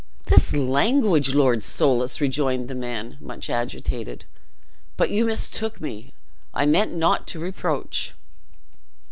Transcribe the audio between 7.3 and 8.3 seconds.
reproach."